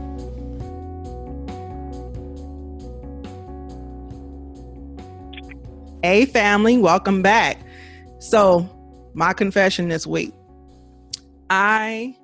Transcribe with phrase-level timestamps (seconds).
[6.02, 7.58] Hey, family, welcome back.
[8.18, 8.68] So,
[9.14, 10.34] my confession this week
[11.48, 12.16] I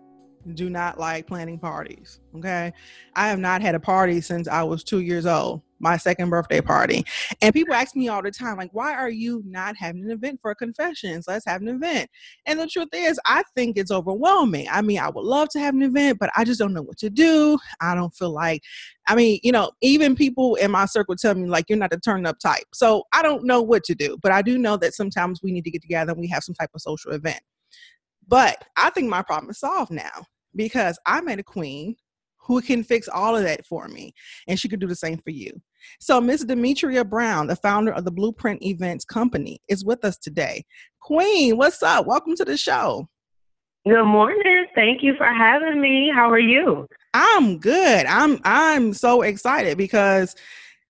[0.54, 2.20] do not like planning parties.
[2.36, 2.72] Okay.
[3.14, 6.60] I have not had a party since I was two years old, my second birthday
[6.60, 7.04] party.
[7.42, 10.38] And people ask me all the time, like, why are you not having an event
[10.40, 11.24] for confessions?
[11.26, 12.08] Let's have an event.
[12.46, 14.68] And the truth is, I think it's overwhelming.
[14.70, 16.98] I mean, I would love to have an event, but I just don't know what
[16.98, 17.58] to do.
[17.80, 18.62] I don't feel like,
[19.08, 21.98] I mean, you know, even people in my circle tell me, like, you're not the
[21.98, 22.64] turn up type.
[22.72, 25.64] So I don't know what to do, but I do know that sometimes we need
[25.64, 27.40] to get together and we have some type of social event.
[28.28, 31.96] But I think my problem is solved now because I met a queen
[32.44, 34.12] who can fix all of that for me,
[34.48, 35.52] and she could do the same for you.
[36.00, 40.64] So, Miss Demetria Brown, the founder of the Blueprint Events Company, is with us today.
[41.00, 42.06] Queen, what's up?
[42.06, 43.08] Welcome to the show.
[43.86, 44.66] Good morning.
[44.74, 46.10] Thank you for having me.
[46.14, 46.86] How are you?
[47.14, 48.06] I'm good.
[48.06, 50.36] I'm I'm so excited because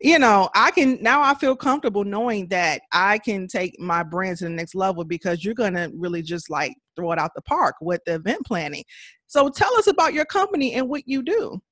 [0.02, 4.38] you know, I can now I feel comfortable knowing that I can take my brand
[4.38, 7.42] to the next level because you're going to really just like throw it out the
[7.42, 8.84] park with the event planning.
[9.28, 11.62] So tell us about your company and what you do.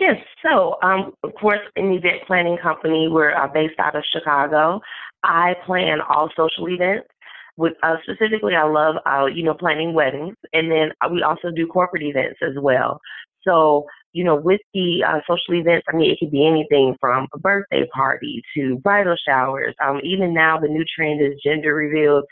[0.00, 3.08] Yes, so um, of course, an event planning company.
[3.08, 4.80] We're uh, based out of Chicago.
[5.22, 7.08] I plan all social events.
[7.56, 11.66] With uh, specifically, I love uh, you know planning weddings, and then we also do
[11.66, 13.00] corporate events as well.
[13.46, 17.26] So you know, with the uh, social events, I mean, it could be anything from
[17.34, 19.74] a birthday party to bridal showers.
[19.84, 22.24] Um, even now, the new trend is gender reveals.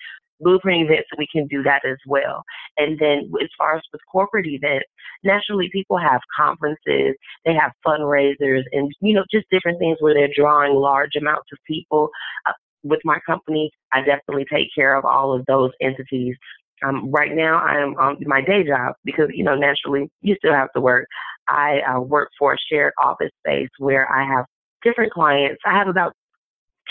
[0.42, 2.42] Blueprint events, we can do that as well.
[2.76, 4.86] And then, as far as with corporate events,
[5.24, 7.14] naturally, people have conferences,
[7.44, 11.58] they have fundraisers, and you know, just different things where they're drawing large amounts of
[11.66, 12.10] people.
[12.46, 12.52] Uh,
[12.84, 16.34] with my company, I definitely take care of all of those entities
[16.84, 20.72] um, right now, I'm on my day job because, you know, naturally you still have
[20.74, 21.06] to work.
[21.48, 24.46] I uh, work for a shared office space where I have
[24.82, 25.60] different clients.
[25.66, 26.12] I have about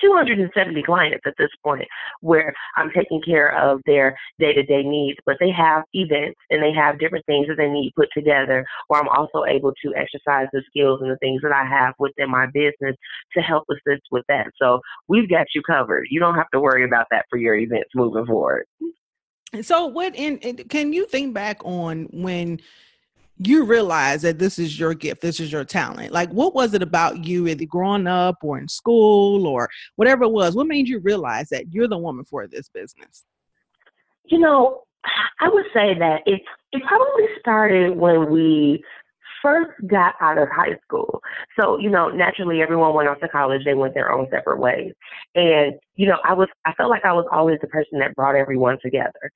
[0.02, 1.88] 270 clients at this point
[2.22, 6.62] where I'm taking care of their day to day needs, but they have events and
[6.62, 10.48] they have different things that they need put together where I'm also able to exercise
[10.54, 12.96] the skills and the things that I have within my business
[13.34, 14.48] to help assist with that.
[14.60, 16.08] So we've got you covered.
[16.10, 18.66] You don't have to worry about that for your events moving forward.
[19.62, 20.38] So, what in
[20.70, 22.62] can you think back on when
[23.50, 26.12] you realize that this is your gift, this is your talent?
[26.12, 30.31] Like, what was it about you, either growing up or in school or whatever it
[30.31, 30.56] was?
[30.56, 33.24] What made you realize that you're the woman for this business?
[34.25, 34.84] You know,
[35.40, 36.41] I would say that it
[36.72, 38.84] it probably started when we
[39.41, 41.19] first got out of high school.
[41.59, 44.94] So, you know, naturally everyone went off to college, they went their own separate ways.
[45.34, 48.35] And, you know, I was I felt like I was always the person that brought
[48.35, 49.31] everyone together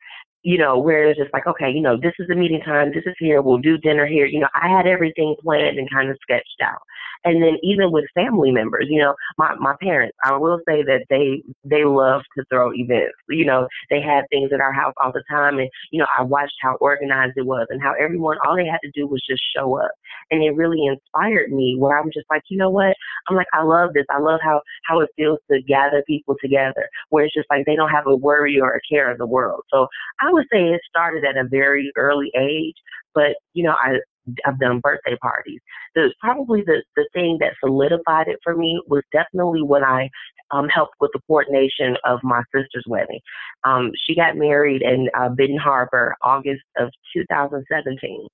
[0.46, 3.04] you know, where it's just like, okay, you know, this is the meeting time, this
[3.08, 4.28] is here, we'll do dinner here.
[4.28, 6.82] You know, I had everything planned and kind of sketched out.
[7.24, 11.06] And then even with family members, you know, my, my parents, I will say that
[11.10, 13.16] they they love to throw events.
[13.28, 16.22] You know, they had things at our house all the time and, you know, I
[16.22, 19.42] watched how organized it was and how everyone all they had to do was just
[19.58, 19.90] show up.
[20.30, 22.96] And it really inspired me where I'm just like, you know what?
[23.28, 24.06] I'm like, I love this.
[24.12, 27.76] I love how how it feels to gather people together where it's just like they
[27.76, 29.64] don't have a worry or a care of the world.
[29.74, 29.88] So
[30.22, 32.76] I would say it started at a very early age,
[33.14, 34.00] but you know, I
[34.46, 35.60] I've done birthday parties.
[35.96, 40.10] The probably the the thing that solidified it for me was definitely when I
[40.52, 43.20] um, helped with the coordination of my sister's wedding.
[43.64, 45.30] Um, she got married in uh,
[45.60, 48.28] Harbor, August of 2017.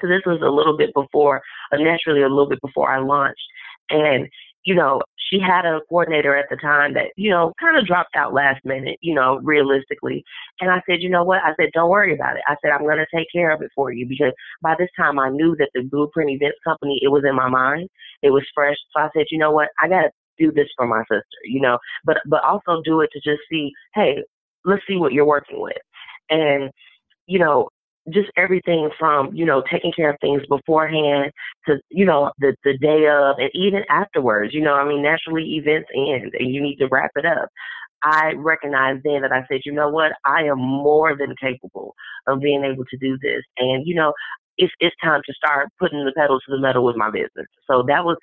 [0.00, 1.42] So this was a little bit before,
[1.72, 3.42] uh, naturally a little bit before I launched.
[3.90, 4.28] And
[4.64, 8.14] you know, she had a coordinator at the time that, you know, kind of dropped
[8.14, 10.22] out last minute, you know, realistically.
[10.60, 11.40] And I said, you know what?
[11.42, 12.42] I said, don't worry about it.
[12.46, 15.18] I said, I'm going to take care of it for you because by this time
[15.18, 17.88] I knew that the Blueprint Events Company, it was in my mind.
[18.22, 18.76] It was fresh.
[18.94, 19.68] So I said, you know what?
[19.80, 23.10] I got to do this for my sister, you know, but, but also do it
[23.12, 24.22] to just see, hey,
[24.64, 25.76] let's see what you're working with.
[26.30, 26.70] And,
[27.26, 27.68] you know,
[28.10, 31.30] just everything from you know taking care of things beforehand
[31.66, 35.54] to you know the the day of and even afterwards you know i mean naturally
[35.54, 37.48] events end and you need to wrap it up
[38.02, 41.94] i recognized then that i said you know what i am more than capable
[42.26, 44.12] of being able to do this and you know
[44.58, 47.46] it's it's time to start putting the pedal to the metal with my business.
[47.66, 48.16] So that was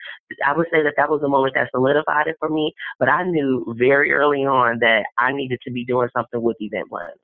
[0.46, 2.74] I would say that that was the moment that solidified it for me.
[3.00, 6.90] But I knew very early on that I needed to be doing something with event
[6.90, 7.16] planning.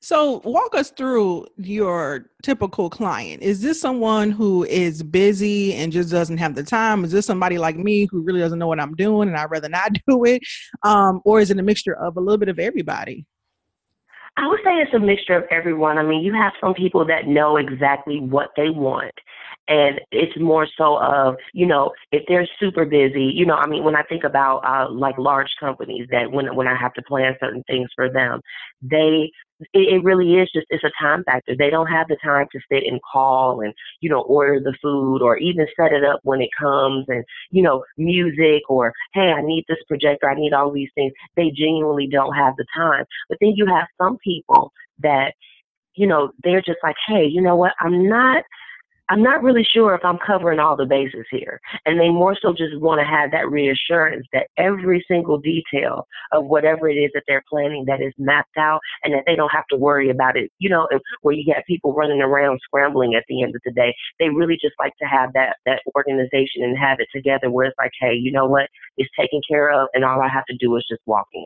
[0.00, 3.42] So, walk us through your typical client.
[3.42, 7.04] Is this someone who is busy and just doesn't have the time?
[7.04, 9.68] Is this somebody like me who really doesn't know what I'm doing and I'd rather
[9.68, 10.42] not do it?
[10.84, 13.26] Um, or is it a mixture of a little bit of everybody?
[14.36, 15.98] I would say it's a mixture of everyone.
[15.98, 19.14] I mean, you have some people that know exactly what they want
[19.68, 23.84] and it's more so of you know if they're super busy you know i mean
[23.84, 27.34] when i think about uh like large companies that when when i have to plan
[27.40, 28.40] certain things for them
[28.82, 29.30] they
[29.72, 31.54] it, really is just it's a time factor.
[31.56, 35.22] They don't have the time to sit and call and you know order the food
[35.22, 39.40] or even set it up when it comes and you know music or hey i
[39.42, 41.12] need this projector i need all these things.
[41.36, 43.04] They genuinely don't have the time.
[43.28, 45.32] But then you have some people that
[45.94, 47.72] you know they're just like hey you know what?
[47.80, 48.44] I'm not
[49.10, 51.60] I'm not really sure if I'm covering all the bases here.
[51.86, 56.46] And they more so just want to have that reassurance that every single detail of
[56.46, 59.66] whatever it is that they're planning that is mapped out and that they don't have
[59.70, 60.50] to worry about it.
[60.58, 60.88] You know,
[61.22, 63.94] where you get people running around scrambling at the end of the day.
[64.18, 67.78] They really just like to have that that organization and have it together where it's
[67.78, 68.68] like, hey, you know what?
[68.96, 71.44] It's taken care of and all I have to do is just walk in.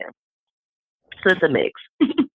[1.23, 1.79] So it's a mix.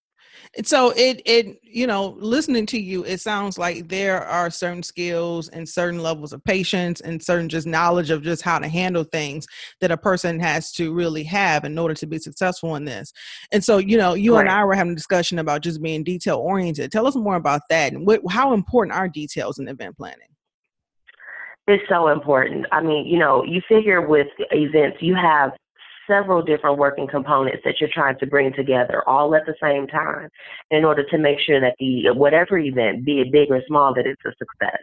[0.64, 5.48] so it it you know listening to you it sounds like there are certain skills
[5.48, 9.46] and certain levels of patience and certain just knowledge of just how to handle things
[9.80, 13.12] that a person has to really have in order to be successful in this
[13.52, 14.42] and so you know you right.
[14.42, 17.62] and i were having a discussion about just being detail oriented tell us more about
[17.68, 20.28] that and what, how important are details in event planning
[21.70, 22.64] it's so important.
[22.72, 25.52] I mean, you know, you figure with events, you have
[26.08, 30.28] several different working components that you're trying to bring together all at the same time
[30.70, 34.06] in order to make sure that the whatever event, be it big or small, that
[34.06, 34.82] it's a success.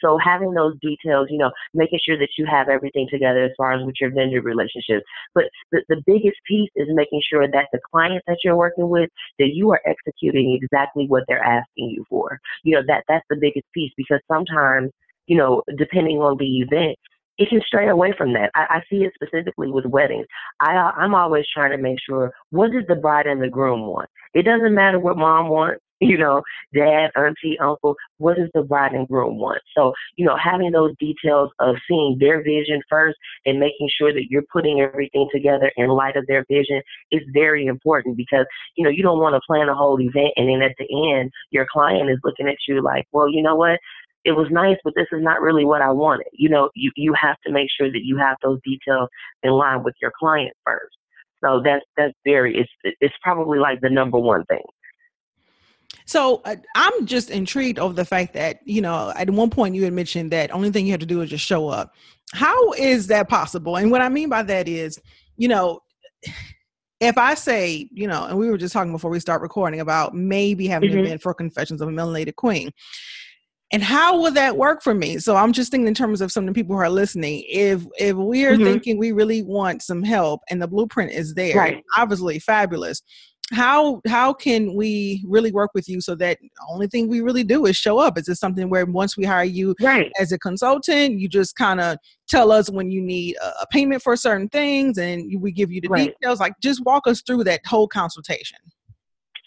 [0.00, 3.72] So having those details, you know, making sure that you have everything together as far
[3.72, 5.04] as with your vendor relationships.
[5.34, 9.10] But the, the biggest piece is making sure that the client that you're working with,
[9.38, 12.38] that you are executing exactly what they're asking you for.
[12.62, 14.90] You know, that that's the biggest piece because sometimes,
[15.26, 16.96] you know, depending on the event,
[17.38, 18.50] it can stray away from that.
[18.54, 20.26] I, I see it specifically with weddings.
[20.60, 23.86] I, uh, I'm always trying to make sure what does the bride and the groom
[23.86, 24.08] want.
[24.34, 26.42] It doesn't matter what mom wants, you know,
[26.74, 27.96] dad, auntie, uncle.
[28.18, 29.62] What does the bride and groom want?
[29.74, 33.16] So, you know, having those details of seeing their vision first
[33.46, 37.64] and making sure that you're putting everything together in light of their vision is very
[37.64, 38.44] important because,
[38.76, 41.30] you know, you don't want to plan a whole event and then at the end
[41.50, 43.80] your client is looking at you like, well, you know what?
[44.26, 46.26] It was nice, but this is not really what I wanted.
[46.32, 49.08] You know, you, you have to make sure that you have those details
[49.44, 50.96] in line with your client first.
[51.44, 54.64] So that's that's very it's it's probably like the number one thing.
[56.06, 59.84] So uh, I'm just intrigued over the fact that you know at one point you
[59.84, 61.94] had mentioned that only thing you have to do is just show up.
[62.32, 63.76] How is that possible?
[63.76, 64.98] And what I mean by that is,
[65.36, 65.80] you know,
[66.98, 70.14] if I say, you know, and we were just talking before we start recording about
[70.16, 70.98] maybe having mm-hmm.
[70.98, 72.72] an event for Confessions of a Melanated Queen
[73.72, 76.44] and how will that work for me so i'm just thinking in terms of some
[76.44, 78.64] of the people who are listening if if we're mm-hmm.
[78.64, 81.82] thinking we really want some help and the blueprint is there right.
[81.96, 83.02] obviously fabulous
[83.52, 86.36] how how can we really work with you so that
[86.68, 89.44] only thing we really do is show up is this something where once we hire
[89.44, 90.10] you right.
[90.20, 91.96] as a consultant you just kind of
[92.28, 95.80] tell us when you need a, a, payment for certain things and we give you
[95.80, 96.14] the right.
[96.20, 98.58] details like just walk us through that whole consultation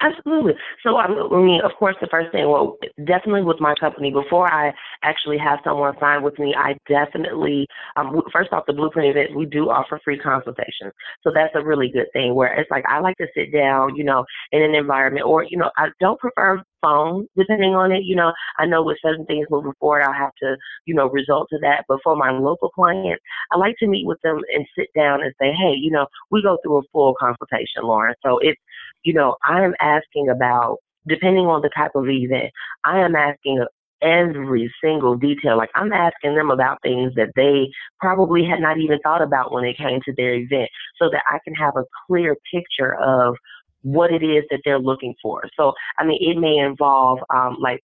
[0.02, 0.54] Absolutely.
[0.82, 4.72] So, I mean, of course, the first thing, well, definitely with my company, before I
[5.04, 9.46] actually have someone sign with me, I definitely, um, first off, the Blueprint event, we
[9.46, 10.94] do offer free consultations.
[11.24, 14.06] So that's a really good thing where it's like I like to sit down, you
[14.06, 18.04] know, in an environment, or, you know, I don't prefer phone, depending on it.
[18.06, 21.48] You know, I know with certain things moving forward, I'll have to, you know, result
[21.52, 21.84] to that.
[21.90, 25.34] But for my local clients, I like to meet with them and sit down and
[25.42, 28.16] say, hey, you know, we go through a full consultation, Lauren.
[28.26, 28.60] So it's,
[29.04, 30.78] you know, I am asking about,
[31.08, 32.52] depending on the type of event,
[32.86, 33.66] I am asking
[34.02, 35.58] every single detail.
[35.58, 37.70] Like I'm asking them about things that they
[38.00, 41.40] probably had not even thought about when it came to their event so that I
[41.44, 43.36] can have a clear picture of
[43.82, 45.44] what it is that they're looking for.
[45.58, 47.82] So, I mean, it may involve um, like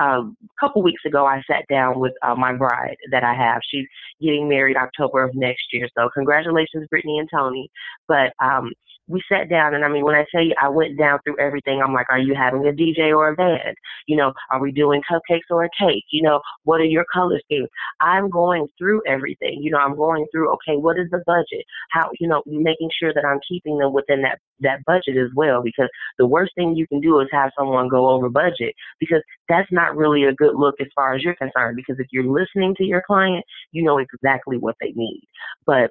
[0.00, 3.60] um, a couple weeks ago, I sat down with uh, my bride that I have.
[3.68, 3.86] She's
[4.20, 5.88] getting married October of next year.
[5.96, 7.70] So congratulations, Brittany and Tony.
[8.08, 8.72] But um,
[9.08, 11.80] we sat down and I mean when I tell you I went down through everything,
[11.82, 13.76] I'm like, Are you having a DJ or a band?
[14.06, 16.04] You know, are we doing cupcakes or a cake?
[16.10, 17.68] You know, what are your color schemes?
[18.00, 19.58] I'm going through everything.
[19.62, 21.64] You know, I'm going through, okay, what is the budget?
[21.90, 25.62] How you know, making sure that I'm keeping them within that that budget as well
[25.62, 29.70] because the worst thing you can do is have someone go over budget because that's
[29.72, 32.84] not really a good look as far as you're concerned because if you're listening to
[32.84, 35.24] your client, you know exactly what they need.
[35.66, 35.90] But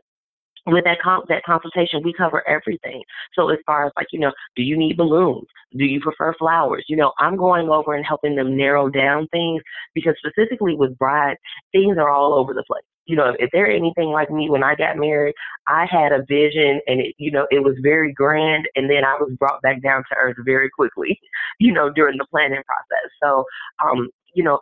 [0.65, 3.03] with that con- that consultation, we cover everything.
[3.33, 5.47] So as far as like, you know, do you need balloons?
[5.77, 6.85] Do you prefer flowers?
[6.87, 9.61] You know, I'm going over and helping them narrow down things
[9.95, 11.39] because specifically with brides,
[11.71, 12.83] things are all over the place.
[13.05, 15.33] You know, if they're anything like me when I got married,
[15.67, 19.15] I had a vision and it, you know, it was very grand and then I
[19.15, 21.19] was brought back down to earth very quickly,
[21.59, 23.11] you know, during the planning process.
[23.21, 23.45] So,
[23.83, 24.59] um, you know,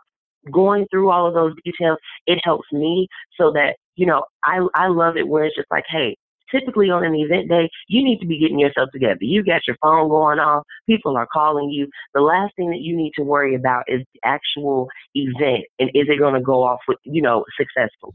[0.52, 4.88] going through all of those details, it helps me so that, you know, I, I
[4.88, 6.16] love it where it's just like, hey,
[6.50, 9.18] typically on an event day, you need to be getting yourself together.
[9.20, 11.88] You got your phone going off, people are calling you.
[12.14, 16.06] The last thing that you need to worry about is the actual event and is
[16.08, 18.14] it going to go off with, you know, successfully.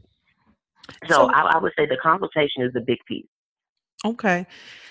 [1.08, 3.26] So, so I, I would say the consultation is a big piece.
[4.04, 4.46] Okay.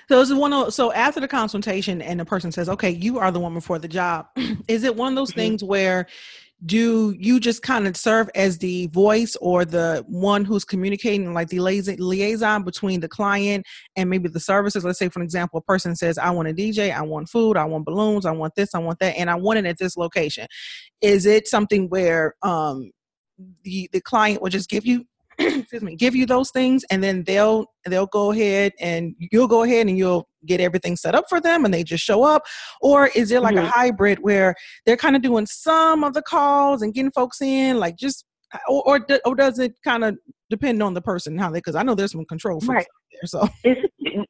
[0.09, 3.31] So is one of, so after the consultation and the person says, "Okay, you are
[3.31, 4.27] the woman for the job."
[4.67, 5.39] is it one of those mm-hmm.
[5.39, 6.07] things where
[6.63, 11.49] do you just kind of serve as the voice or the one who's communicating like
[11.49, 14.85] the liaison between the client and maybe the services?
[14.85, 17.65] Let's say for example a person says i want a dj i want food i
[17.65, 20.47] want balloons i want this i want that and i want it at this location.
[21.01, 22.91] Is it something where um
[23.63, 25.05] the the client will just give you
[25.39, 29.63] excuse me give you those things and then they'll they'll go ahead and you'll go
[29.63, 32.43] ahead and you'll get everything set up for them and they just show up
[32.81, 33.65] or is it like mm-hmm.
[33.65, 37.77] a hybrid where they're kind of doing some of the calls and getting folks in
[37.77, 38.25] like just
[38.69, 40.17] or or, or does it kind of
[40.49, 42.87] depend on the person how they because i know there's some control right.
[43.11, 43.81] there so it's,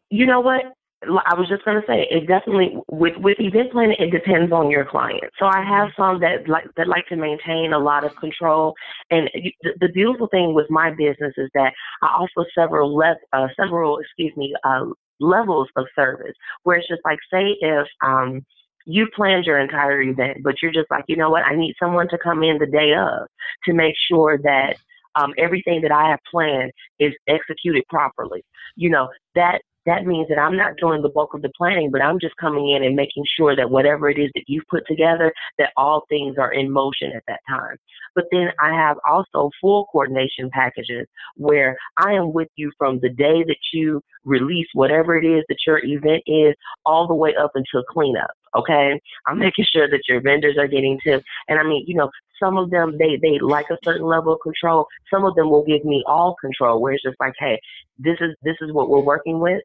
[0.10, 0.64] you know what
[1.04, 4.72] I was just going to say it definitely with with event planning it depends on
[4.72, 5.24] your client.
[5.40, 6.02] So I have mm-hmm.
[6.02, 8.74] some that like that like to maintain a lot of control.
[9.12, 13.48] And the, the beautiful thing with my business is that I offer several le- uh,
[13.60, 14.86] several excuse me uh,
[15.20, 18.46] levels of service where it's just like say if um
[18.86, 22.08] you planned your entire event, but you're just like, you know what, I need someone
[22.10, 23.28] to come in the day of
[23.66, 24.78] to make sure that
[25.16, 28.44] um, everything that I have planned is executed properly.
[28.76, 32.02] You know, that that means that I'm not doing the bulk of the planning, but
[32.02, 35.32] I'm just coming in and making sure that whatever it is that you've put together,
[35.60, 37.78] that all things are in motion at that time.
[38.16, 43.10] But then I have also full coordination packages where I am with you from the
[43.10, 47.52] day that you release whatever it is that your event is all the way up
[47.56, 48.32] until cleanup.
[48.58, 49.00] Okay.
[49.28, 51.26] I'm making sure that your vendors are getting tips.
[51.50, 52.10] And I mean, you know,
[52.42, 54.88] some of them they they like a certain level of control.
[55.14, 57.60] Some of them will give me all control where it's just like, hey,
[57.98, 59.62] this is this is what we're working with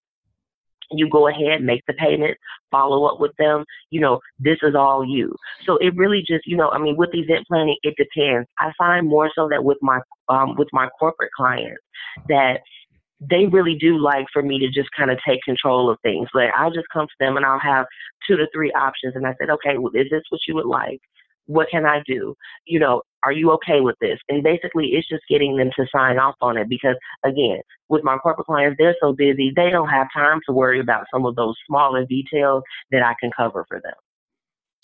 [0.93, 2.37] you go ahead, make the payment,
[2.71, 3.65] follow up with them.
[3.91, 5.35] You know, this is all you.
[5.67, 8.49] So it really just, you know, I mean, with event planning, it depends.
[8.59, 11.83] I find more so that with my um, with my corporate clients
[12.29, 12.61] that
[13.21, 16.29] they really do like for me to just kind of take control of things.
[16.33, 17.87] But I'll just come to them and I'll have
[18.27, 21.01] two to three options, and I said, okay, well, is this what you would like?
[21.51, 22.37] What can I do?
[22.65, 24.19] You know, are you okay with this?
[24.29, 28.17] And basically, it's just getting them to sign off on it because, again, with my
[28.19, 31.57] corporate clients, they're so busy, they don't have time to worry about some of those
[31.67, 33.95] smaller details that I can cover for them.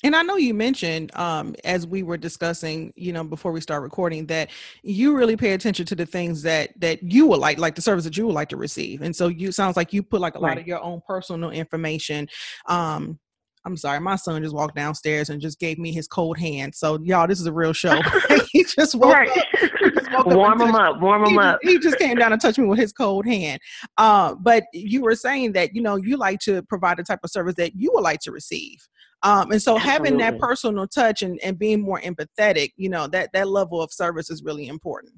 [0.03, 3.83] And I know you mentioned um, as we were discussing, you know, before we start
[3.83, 4.51] recording, that
[4.83, 8.05] you really pay attention to the things that that you would like, like the service
[8.05, 9.01] that you would like to receive.
[9.01, 10.51] And so you sounds like you put like a right.
[10.51, 12.29] lot of your own personal information
[12.67, 13.19] um,
[13.67, 16.73] I'm sorry, my son just walked downstairs and just gave me his cold hand.
[16.73, 18.01] So y'all, this is a real show.
[18.53, 19.29] he just woke right.
[19.29, 19.45] up.
[19.81, 21.59] Just warm him up, warm him up.
[21.63, 23.61] he just came down and touched me with his cold hand.
[23.99, 27.31] Uh, but you were saying that you know you like to provide the type of
[27.31, 28.79] service that you would like to receive.
[29.25, 29.91] Um, and so Absolutely.
[29.91, 33.93] having that personal touch and, and being more empathetic, you know, that that level of
[33.93, 35.15] service is really important.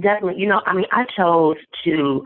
[0.00, 0.40] Definitely.
[0.40, 2.24] You know, I mean, I chose to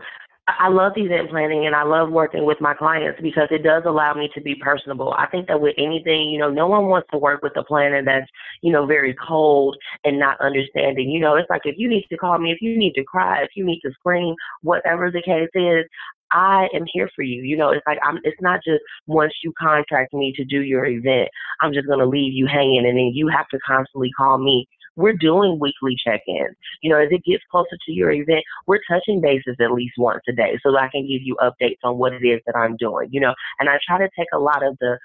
[0.57, 4.13] I love event planning and I love working with my clients because it does allow
[4.13, 5.13] me to be personable.
[5.17, 8.03] I think that with anything, you know, no one wants to work with a planner
[8.03, 8.29] that's,
[8.61, 11.09] you know, very cold and not understanding.
[11.09, 13.43] You know, it's like if you need to call me, if you need to cry,
[13.43, 15.85] if you need to scream, whatever the case is,
[16.31, 17.41] I am here for you.
[17.41, 18.19] You know, it's like I'm.
[18.23, 21.29] It's not just once you contract me to do your event,
[21.61, 24.67] I'm just gonna leave you hanging, and then you have to constantly call me.
[24.99, 26.55] We're doing weekly check-ins.
[26.81, 30.21] You know, as it gets closer to your event, we're touching bases at least once
[30.27, 32.75] a day, so that I can give you updates on what it is that I'm
[32.77, 33.09] doing.
[33.11, 34.97] You know, and I try to take a lot of the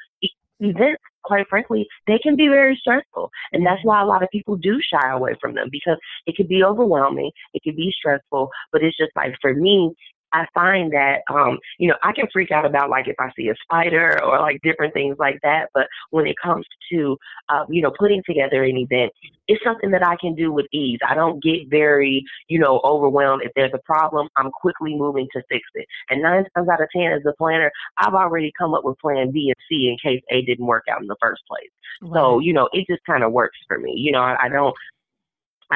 [0.60, 3.30] events, quite frankly, they can be very stressful.
[3.52, 3.88] And that's mm-hmm.
[3.88, 7.30] why a lot of people do shy away from them because it could be overwhelming,
[7.54, 9.94] it could be stressful, but it's just like for me,
[10.34, 13.48] I find that, um, you know, I can freak out about like if I see
[13.48, 15.68] a spider or like different things like that.
[15.72, 17.16] But when it comes to,
[17.48, 19.12] uh, you know, putting together an event,
[19.46, 20.98] it's something that I can do with ease.
[21.08, 23.42] I don't get very, you know, overwhelmed.
[23.44, 25.86] If there's a problem, I'm quickly moving to fix it.
[26.10, 29.30] And nine times out of 10, as a planner, I've already come up with plan
[29.30, 31.70] B and C in case A didn't work out in the first place.
[32.02, 32.18] Right.
[32.18, 33.94] So, you know, it just kind of works for me.
[33.96, 34.74] You know, I, I don't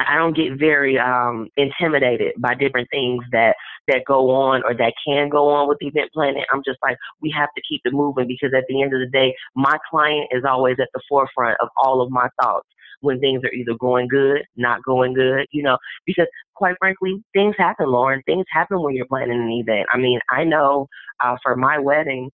[0.07, 3.55] I don't get very um, intimidated by different things that
[3.87, 6.43] that go on or that can go on with event planning.
[6.51, 9.09] I'm just like, we have to keep it moving because at the end of the
[9.11, 12.67] day, my client is always at the forefront of all of my thoughts
[13.01, 17.55] when things are either going good, not going good, you know, because quite frankly, things
[17.57, 18.21] happen, Lauren.
[18.25, 19.87] Things happen when you're planning an event.
[19.91, 20.87] I mean, I know
[21.23, 22.29] uh, for my wedding,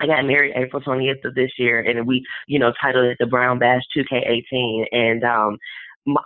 [0.00, 3.26] I got married April 20th of this year, and we, you know, titled it the
[3.26, 4.84] Brown Bash 2K18.
[4.90, 5.58] And um,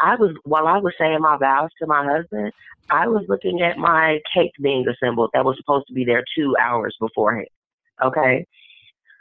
[0.01, 2.53] I was while I was saying my vows to my husband,
[2.91, 6.55] I was looking at my cake being assembled that was supposed to be there two
[6.61, 7.49] hours beforehand.
[8.03, 8.47] Okay.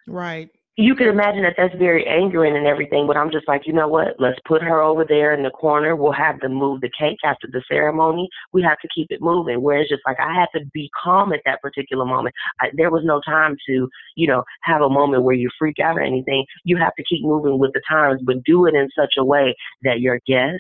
[0.08, 3.72] Right you can imagine that that's very angering and everything, but I'm just like, you
[3.72, 4.16] know what?
[4.20, 5.96] Let's put her over there in the corner.
[5.96, 8.28] We'll have them move the cake after the ceremony.
[8.52, 9.62] We have to keep it moving.
[9.62, 12.36] Whereas just like I had to be calm at that particular moment.
[12.60, 15.98] I, there was no time to, you know, have a moment where you freak out
[15.98, 16.46] or anything.
[16.66, 19.56] You have to keep moving with the times, but do it in such a way
[19.84, 20.60] that your guests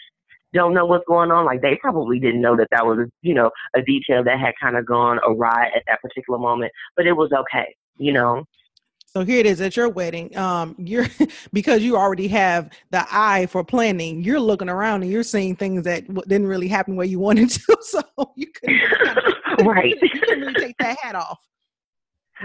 [0.54, 1.44] don't know what's going on.
[1.46, 4.78] Like they probably didn't know that that was, you know, a detail that had kind
[4.78, 8.46] of gone awry at that particular moment, but it was okay, you know.
[9.16, 10.36] So here it is at your wedding.
[10.36, 11.08] Um, you're
[11.54, 14.22] because you already have the eye for planning.
[14.22, 17.78] You're looking around and you're seeing things that didn't really happen where you wanted to.
[17.86, 18.02] So
[18.36, 18.80] you can
[19.66, 19.96] right.
[20.02, 21.40] you really take that hat off.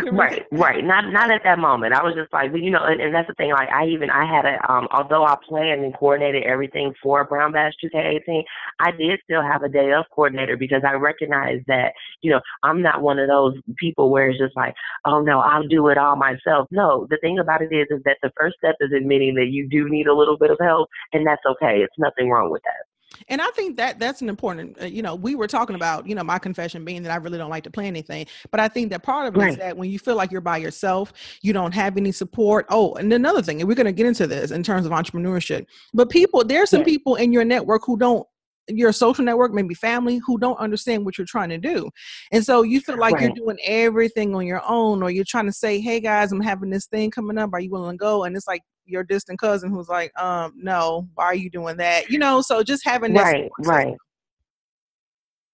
[0.12, 0.84] Right, right.
[0.84, 1.94] Not not at that moment.
[1.94, 3.50] I was just like, you know, and, and that's the thing.
[3.50, 7.52] Like, I even I had a um, although I planned and coordinated everything for Brown
[7.52, 8.42] Bash 2K18,
[8.80, 12.82] I did still have a day of coordinator because I recognize that, you know, I'm
[12.82, 14.74] not one of those people where it's just like,
[15.04, 16.68] oh no, I'll do it all myself.
[16.70, 19.68] No, the thing about it is, is that the first step is admitting that you
[19.68, 21.78] do need a little bit of help, and that's okay.
[21.78, 22.89] It's nothing wrong with that
[23.28, 26.14] and i think that that's an important uh, you know we were talking about you
[26.14, 28.90] know my confession being that i really don't like to plan anything but i think
[28.90, 29.50] that part of it right.
[29.50, 32.94] is that when you feel like you're by yourself you don't have any support oh
[32.94, 36.08] and another thing and we're going to get into this in terms of entrepreneurship but
[36.10, 36.86] people there's some yeah.
[36.86, 38.26] people in your network who don't
[38.68, 41.90] your social network, maybe family, who don't understand what you're trying to do.
[42.32, 43.22] And so you feel like right.
[43.22, 46.70] you're doing everything on your own, or you're trying to say, Hey guys, I'm having
[46.70, 47.50] this thing coming up.
[47.52, 48.24] Are you willing to go?
[48.24, 52.10] And it's like your distant cousin who's like, um, no, why are you doing that?
[52.10, 53.96] You know, so just having that right, right.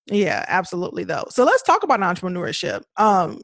[0.09, 1.27] Yeah, absolutely though.
[1.31, 2.83] So let's talk about entrepreneurship.
[2.97, 3.41] Um,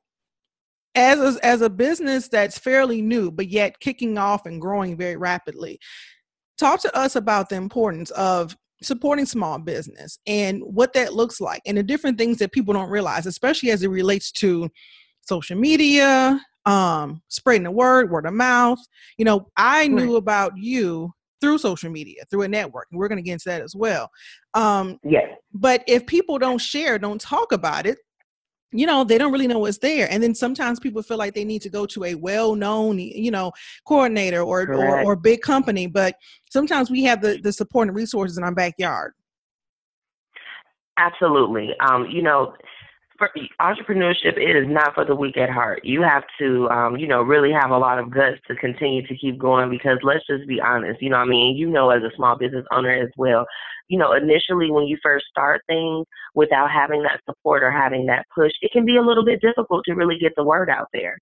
[0.94, 5.16] as a, as a business that's fairly new but yet kicking off and growing very
[5.16, 5.78] rapidly,
[6.59, 11.62] talk to us about the importance of supporting small business and what that looks like
[11.66, 14.68] and the different things that people don't realize, especially as it relates to
[15.22, 18.79] social media, um, spreading the word, word of mouth.
[19.18, 20.18] You know, I knew right.
[20.18, 23.62] about you through social media, through a network, and we're going to get into that
[23.62, 24.09] as well.
[24.55, 25.27] Um, yes.
[25.53, 27.98] But if people don't share, don't talk about it,
[28.72, 31.44] you know they don't really know what's there and then sometimes people feel like they
[31.44, 33.53] need to go to a well-known you know
[33.87, 36.16] coordinator or, or, or big company but
[36.51, 39.12] sometimes we have the the support and resources in our backyard
[40.98, 42.55] absolutely um you know
[43.61, 45.85] entrepreneurship it is not for the weak at heart.
[45.85, 49.16] You have to, um, you know, really have a lot of guts to continue to
[49.16, 52.14] keep going because let's just be honest, you know, I mean, you know, as a
[52.16, 53.46] small business owner as well,
[53.88, 58.26] you know, initially when you first start things without having that support or having that
[58.35, 61.18] push, it can be a little bit difficult to really get the word out there.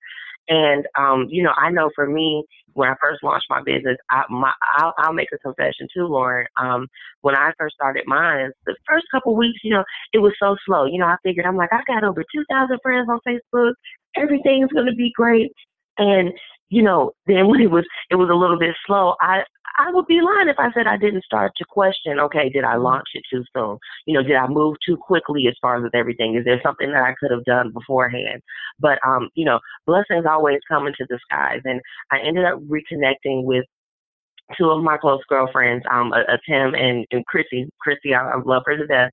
[0.51, 4.25] And um, you know, I know for me, when I first launched my business, I,
[4.29, 6.47] my, I'll, I'll make a confession too, Lauren.
[6.61, 6.89] Um,
[7.23, 10.85] when I first started mine, the first couple weeks, you know, it was so slow.
[10.85, 13.73] You know, I figured I'm like, I got over 2,000 friends on Facebook.
[14.17, 15.53] Everything's gonna be great.
[15.99, 16.33] And
[16.69, 19.43] you know, then when it was it was a little bit slow, I
[19.81, 22.77] I would be lying if I said I didn't start to question, okay, did I
[22.77, 23.79] launch it too soon?
[24.05, 26.35] You know, did I move too quickly as far as with everything?
[26.35, 28.43] Is there something that I could have done beforehand?
[28.79, 33.65] But um, you know, blessings always come into disguise and I ended up reconnecting with
[34.59, 37.71] two of my close girlfriends, um, a, a Tim and, and Chrissy.
[37.81, 39.11] Chrissy, I, I love her to death.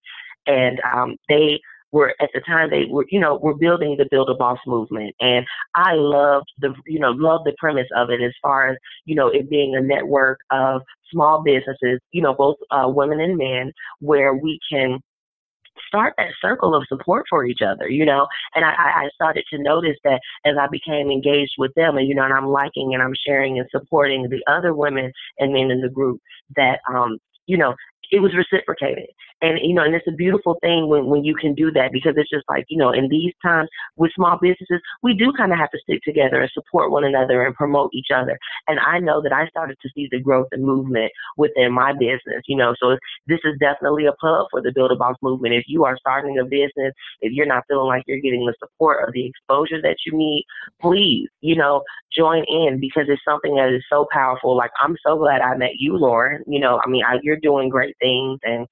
[0.47, 4.30] And um, they were at the time they were, you know, were building the Build
[4.30, 5.15] a Boss movement.
[5.19, 5.45] And
[5.76, 9.28] I loved the, you know, loved the premise of it as far as, you know,
[9.28, 14.34] it being a network of small businesses, you know, both uh, women and men, where
[14.34, 15.00] we can
[15.88, 18.28] start that circle of support for each other, you know.
[18.56, 22.15] And I, I started to notice that as I became engaged with them, and you
[22.15, 25.82] know, and I'm liking and I'm sharing and supporting the other women and men in
[25.82, 26.19] the group,
[26.56, 27.76] that um, you know,
[28.12, 29.08] it was reciprocated.
[29.41, 32.13] And you know, and it's a beautiful thing when when you can do that because
[32.17, 35.60] it's just like you know, in these times with small businesses, we do kind of
[35.60, 38.39] have to stick together and support one another and promote each other.
[38.67, 42.41] And I know that I started to see the growth and movement within my business.
[42.47, 42.97] You know, so
[43.28, 45.54] this is definitely a plug for the Build a Boss movement.
[45.54, 48.97] If you are starting a business, if you're not feeling like you're getting the support
[49.02, 50.45] or the exposure that you need,
[50.82, 51.84] please, you know,
[52.15, 54.58] join in because it's something that is so powerful.
[54.58, 56.43] Like I'm so glad I met you, Lauren.
[56.47, 58.67] You know, I mean, I, you're doing great things and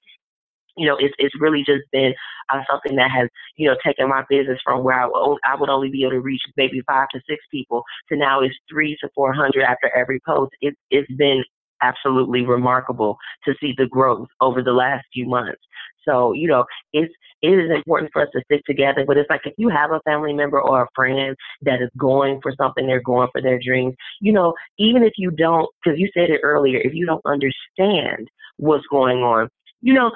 [0.76, 2.14] you know, it's it's really just been
[2.52, 5.68] uh, something that has, you know, taken my business from where I, would, I would
[5.70, 9.08] only be able to reach maybe five to six people to now it's three to
[9.14, 10.52] four hundred after every post.
[10.60, 11.42] It, it's been
[11.82, 15.60] absolutely remarkable to see the growth over the last few months.
[16.08, 17.12] So, you know, it's
[17.42, 19.04] it is important for us to stick together.
[19.06, 22.40] But it's like if you have a family member or a friend that is going
[22.42, 26.08] for something, they're going for their dreams, you know, even if you don't, because you
[26.14, 29.48] said it earlier, if you don't understand what's going on,
[29.82, 30.10] you know,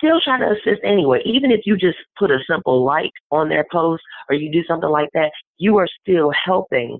[0.00, 1.20] still try to assist anyway.
[1.24, 4.88] Even if you just put a simple like on their post or you do something
[4.90, 6.98] like that, you are still helping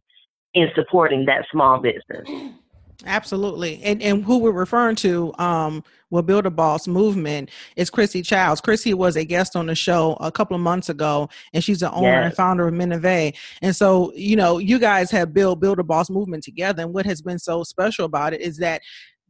[0.54, 2.28] in supporting that small business.
[3.06, 3.82] Absolutely.
[3.82, 8.60] And and who we're referring to um will build a boss movement is Chrissy Childs.
[8.60, 11.90] Chrissy was a guest on the show a couple of months ago and she's the
[11.92, 12.26] owner yes.
[12.26, 13.34] and founder of Minove.
[13.62, 17.06] And so, you know, you guys have built build a boss movement together and what
[17.06, 18.82] has been so special about it is that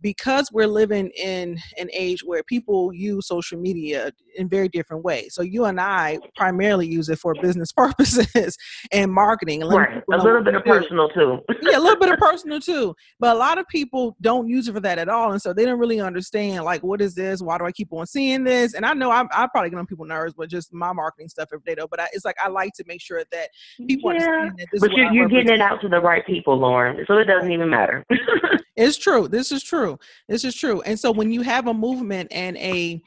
[0.02, 5.34] because we're living in an age where people use social media in very different ways.
[5.34, 8.56] So you and I primarily use it for business purposes
[8.92, 9.60] and marketing.
[9.62, 10.02] Right.
[10.12, 11.38] A little bit of personal too.
[11.62, 12.94] yeah, a little bit of personal too.
[13.18, 15.32] But a lot of people don't use it for that at all.
[15.32, 17.42] And so they don't really understand like what is this?
[17.42, 18.74] Why do I keep on seeing this?
[18.74, 21.48] And I know I'm I probably get on people nerves, but just my marketing stuff
[21.52, 21.88] every day though.
[21.88, 23.50] But I, it's like I like to make sure that
[23.86, 24.20] people yeah.
[24.20, 27.04] understand that this But you're, you're getting it out to the right people, Lauren.
[27.06, 28.04] So it doesn't even matter.
[28.76, 29.28] it's true.
[29.28, 29.89] This is true.
[30.28, 30.80] This is true.
[30.82, 33.02] And so when you have a movement and a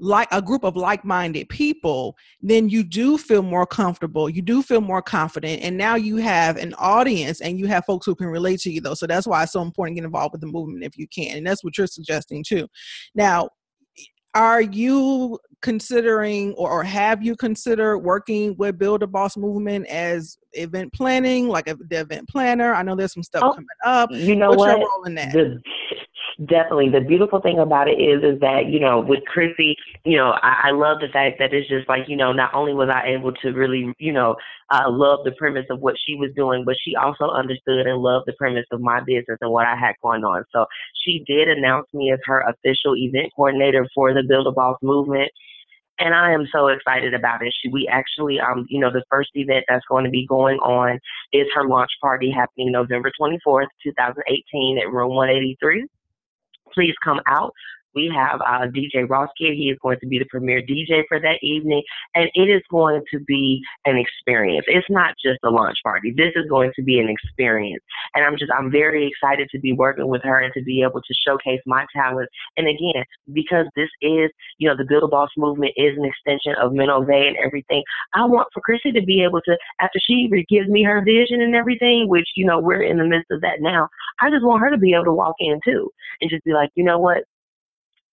[0.00, 4.80] like a group of like-minded people then you do feel more comfortable you do feel
[4.80, 8.60] more confident and now you have an audience and you have folks who can relate
[8.60, 8.94] to you though.
[8.94, 11.38] So that's why it's so important to get involved with the movement if you can
[11.38, 12.68] and that's what you're suggesting too.
[13.16, 13.48] Now
[14.34, 20.38] are you considering or, or have you considered working with build a boss movement as
[20.52, 22.74] event planning like a, the event planner?
[22.74, 24.10] I know there's some stuff oh, coming up.
[24.12, 24.78] you know What's what?
[24.78, 25.32] your role in that?
[25.32, 25.60] The,
[26.46, 29.74] definitely the beautiful thing about it is is that you know with chrissy
[30.04, 32.72] you know I, I love the fact that it's just like you know not only
[32.74, 34.36] was i able to really you know
[34.70, 38.26] uh, love the premise of what she was doing but she also understood and loved
[38.26, 40.64] the premise of my business and what i had going on so
[41.04, 45.30] she did announce me as her official event coordinator for the build a boss movement
[46.00, 47.52] and I am so excited about it.
[47.60, 51.00] She, we actually, um, you know, the first event that's going to be going on
[51.32, 55.88] is her launch party happening November 24th, 2018 at Room 183
[56.74, 57.52] please come out.
[57.94, 59.52] We have uh, DJ Ross here.
[59.52, 61.82] He is going to be the premier DJ for that evening,
[62.14, 64.64] and it is going to be an experience.
[64.68, 66.12] It's not just a launch party.
[66.16, 67.82] This is going to be an experience,
[68.14, 71.00] and I'm just I'm very excited to be working with her and to be able
[71.00, 72.28] to showcase my talent.
[72.56, 76.54] And again, because this is you know the Build a Boss movement is an extension
[76.60, 77.82] of Minove and everything.
[78.14, 81.54] I want for Chrissy to be able to after she gives me her vision and
[81.54, 83.88] everything, which you know we're in the midst of that now.
[84.20, 86.70] I just want her to be able to walk in too and just be like,
[86.74, 87.24] you know what,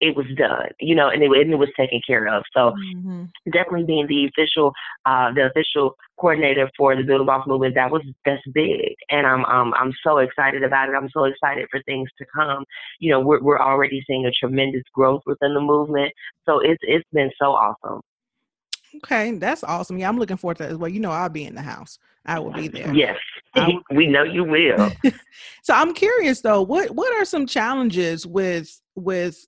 [0.01, 2.43] it was done, you know, and it, and it was taken care of.
[2.53, 3.25] So mm-hmm.
[3.51, 4.73] definitely being the official,
[5.05, 9.25] uh, the official coordinator for the Build a Boss movement, that was that's big, and
[9.25, 10.95] I'm um, I'm so excited about it.
[10.95, 12.65] I'm so excited for things to come.
[12.99, 16.11] You know, we're we're already seeing a tremendous growth within the movement,
[16.45, 18.01] so it's it's been so awesome.
[18.97, 19.97] Okay, that's awesome.
[19.97, 20.89] Yeah, I'm looking forward to that as well.
[20.89, 21.99] You know, I'll be in the house.
[22.25, 22.93] I will be there.
[22.93, 23.17] Yes,
[23.55, 23.81] will.
[23.91, 24.91] we know you will.
[25.63, 29.45] so I'm curious though, what what are some challenges with with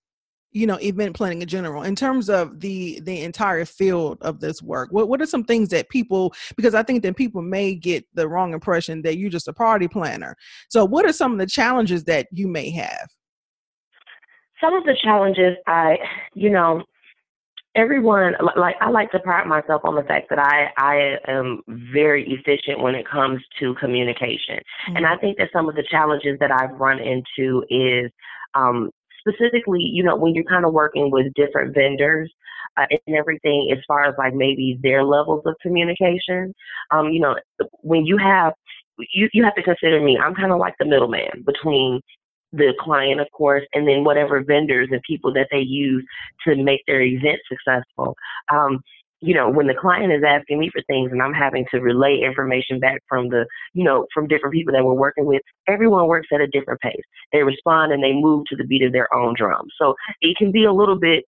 [0.57, 4.61] you know event planning in general in terms of the the entire field of this
[4.61, 8.05] work what, what are some things that people because i think that people may get
[8.13, 10.35] the wrong impression that you're just a party planner.
[10.69, 13.09] So what are some of the challenges that you may have?
[14.61, 15.97] Some of the challenges i
[16.33, 16.83] you know
[17.75, 21.61] everyone like i like to pride myself on the fact that i i am
[21.93, 24.57] very efficient when it comes to communication.
[24.57, 24.97] Mm-hmm.
[24.97, 28.11] and i think that some of the challenges that i've run into is
[28.55, 28.89] um
[29.27, 32.31] specifically, you know, when you're kind of working with different vendors,
[32.77, 36.53] uh, and everything as far as like maybe their levels of communication.
[36.91, 37.35] Um, you know,
[37.81, 38.53] when you have
[38.97, 40.17] you you have to consider me.
[40.17, 42.01] I'm kind of like the middleman between
[42.53, 46.05] the client, of course, and then whatever vendors and people that they use
[46.47, 48.15] to make their event successful.
[48.51, 48.81] Um,
[49.21, 52.21] you know, when the client is asking me for things and I'm having to relay
[52.23, 56.27] information back from the, you know, from different people that we're working with, everyone works
[56.33, 57.01] at a different pace.
[57.33, 59.67] They respond and they move to the beat of their own drum.
[59.81, 61.25] So it can be a little bit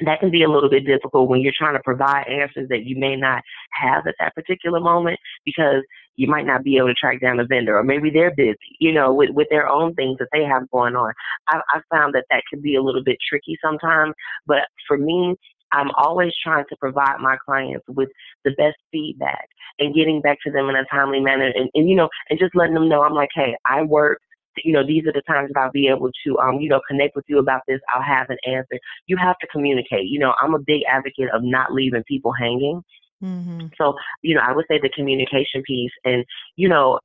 [0.00, 2.98] that can be a little bit difficult when you're trying to provide answers that you
[2.98, 5.82] may not have at that particular moment because
[6.16, 8.92] you might not be able to track down a vendor or maybe they're busy, you
[8.92, 11.12] know, with, with their own things that they have going on.
[11.48, 14.14] I, I found that that can be a little bit tricky sometimes,
[14.46, 15.36] but for me,
[15.74, 18.08] I'm always trying to provide my clients with
[18.44, 21.96] the best feedback and getting back to them in a timely manner and, and you
[21.96, 24.20] know, and just letting them know I'm like, hey, I work
[24.62, 27.16] you know, these are the times that I'll be able to, um, you know, connect
[27.16, 27.80] with you about this.
[27.92, 28.78] I'll have an answer.
[29.06, 30.06] You have to communicate.
[30.06, 32.82] You know, I'm a big advocate of not leaving people hanging.
[33.22, 33.68] Mm-hmm.
[33.78, 36.24] So, you know, I would say the communication piece, and
[36.56, 37.00] you know,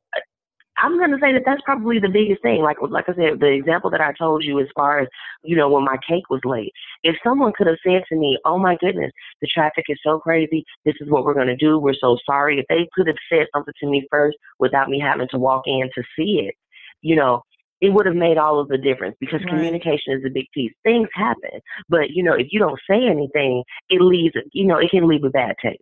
[0.82, 2.62] I'm going to say that that's probably the biggest thing.
[2.62, 5.08] Like, like I said, the example that I told you as far as,
[5.44, 6.72] you know, when my cake was late.
[7.04, 9.12] If someone could have said to me, "Oh my goodness,
[9.42, 10.64] the traffic is so crazy.
[10.86, 11.80] This is what we're going to do.
[11.80, 15.28] We're so sorry." If they could have said something to me first without me having
[15.32, 16.56] to walk in to see it,
[17.02, 17.44] you know,
[17.82, 19.50] it would have made all of the difference because right.
[19.50, 20.74] communication is a big piece.
[20.84, 24.92] Things happen, but you know, if you don't say anything, it leaves, you know, it
[24.92, 25.82] can leave a bad taste.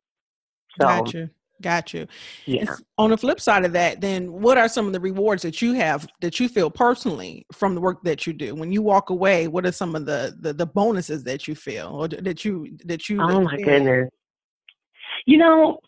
[0.79, 1.29] So, got you.
[1.61, 2.07] Got you.
[2.45, 2.75] Yeah.
[2.97, 5.73] on the flip side of that, then what are some of the rewards that you
[5.73, 8.53] have that you feel personally from the work that you do?
[8.53, 11.87] When you walk away, what are some of the the, the bonuses that you feel
[11.87, 13.19] or that you that you?
[13.21, 14.09] Oh my goodness!
[15.25, 15.79] You know,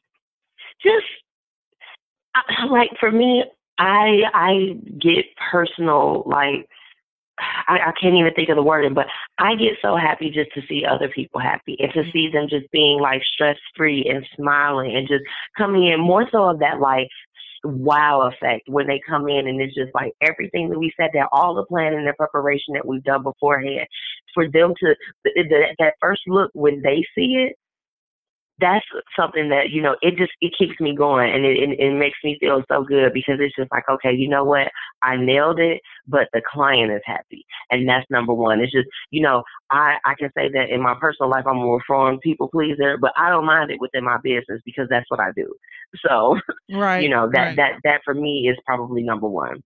[0.82, 1.06] just
[2.70, 3.44] like for me,
[3.78, 6.68] I I get personal like
[7.68, 10.62] I, I can't even think of the wording, but I get so happy just to
[10.68, 12.12] see other people happy and to mm-hmm.
[12.12, 15.24] see them just being like stress free and smiling and just
[15.58, 17.08] coming in more so of that like
[17.64, 21.28] wow effect when they come in and it's just like everything that we said that
[21.34, 23.86] all the planning and preparation that we've done beforehand
[24.34, 27.58] for them to the, that first look when they see it
[28.60, 28.86] that's
[29.18, 32.18] something that you know it just it keeps me going and it, it, it makes
[32.24, 34.70] me feel so good because it's just like okay you know what?
[35.02, 38.60] I nailed it but the client is happy and that's number one.
[38.60, 41.68] It's just you know i i can say that in my personal life i'm a
[41.68, 45.32] reformed people pleaser but i don't mind it within my business because that's what i
[45.36, 45.52] do.
[46.08, 46.38] So
[46.72, 47.56] right you know that right.
[47.56, 49.64] that that for me is probably number one.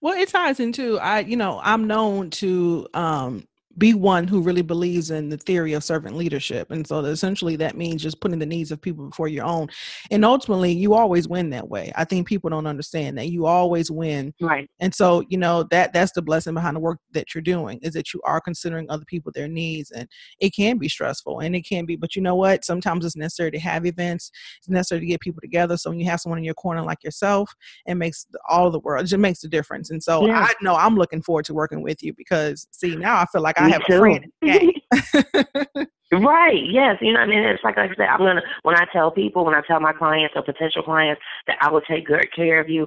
[0.00, 3.46] Well, it ties into I, you know, I'm known to um
[3.78, 6.70] be one who really believes in the theory of servant leadership.
[6.70, 9.68] And so essentially that means just putting the needs of people before your own.
[10.10, 11.92] And ultimately you always win that way.
[11.94, 14.34] I think people don't understand that you always win.
[14.40, 14.68] Right.
[14.80, 17.94] And so, you know, that that's the blessing behind the work that you're doing is
[17.94, 20.08] that you are considering other people their needs and
[20.40, 22.64] it can be stressful and it can be, but you know what?
[22.64, 24.30] Sometimes it's necessary to have events.
[24.58, 25.76] It's necessary to get people together.
[25.76, 27.54] So when you have someone in your corner like yourself,
[27.86, 29.90] it makes all the world, it just makes a difference.
[29.90, 30.40] And so yeah.
[30.40, 33.60] I know I'm looking forward to working with you because see now I feel like
[33.60, 33.94] I I have too.
[33.94, 34.32] a friend
[36.12, 36.62] right.
[36.66, 36.96] Yes.
[37.00, 39.44] You know, I mean, it's like, like I said, I'm gonna when I tell people,
[39.44, 42.68] when I tell my clients or potential clients that I will take good care of
[42.68, 42.86] you,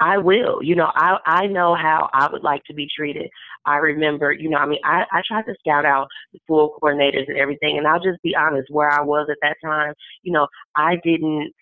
[0.00, 0.62] I will.
[0.62, 3.28] You know, I I know how I would like to be treated.
[3.64, 7.28] I remember, you know, I mean, I I tried to scout out the full coordinators
[7.28, 10.46] and everything, and I'll just be honest, where I was at that time, you know,
[10.76, 11.52] I didn't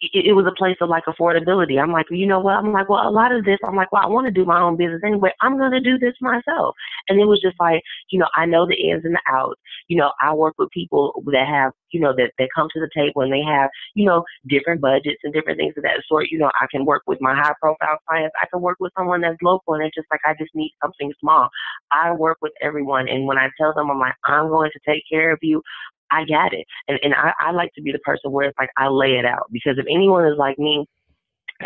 [0.00, 1.80] it, it was a place of like affordability.
[1.80, 2.56] I'm like, you know what?
[2.56, 4.60] I'm like, well, a lot of this, I'm like, well, I want to do my
[4.60, 5.30] own business anyway.
[5.40, 6.74] I'm going to do this myself.
[7.08, 9.60] And it was just like, you know, I know the ins and the outs.
[9.88, 12.88] You know, I work with people that have, you know, that, that come to the
[12.94, 16.28] table and they have, you know, different budgets and different things of that sort.
[16.30, 18.34] You know, I can work with my high profile clients.
[18.40, 21.12] I can work with someone that's local and it's just like, I just need something
[21.20, 21.48] small.
[21.92, 23.08] I work with everyone.
[23.08, 25.62] And when I tell them, I'm like, I'm going to take care of you.
[26.10, 26.66] I got it.
[26.88, 29.24] And and I, I like to be the person where it's like I lay it
[29.24, 30.86] out because if anyone is like me,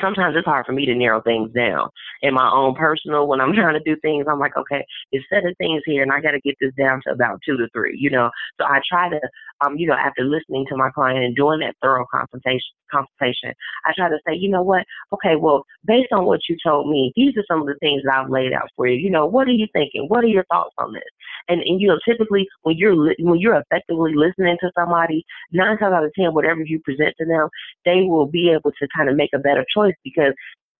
[0.00, 1.88] sometimes it's hard for me to narrow things down
[2.22, 5.44] in my own personal when i'm trying to do things i'm like okay it's set
[5.44, 7.96] of things here and i got to get this down to about two to three
[7.98, 8.30] you know
[8.60, 9.20] so i try to
[9.64, 13.52] um you know after listening to my client and doing that thorough consultation consultation
[13.84, 17.12] i try to say you know what okay well based on what you told me
[17.16, 19.48] these are some of the things that i've laid out for you you know what
[19.48, 21.02] are you thinking what are your thoughts on this
[21.48, 25.94] and, and you know typically when you're when you're effectively listening to somebody nine times
[25.94, 27.48] out of ten whatever you present to them
[27.84, 30.34] they will be able to kind of make a better choice choice because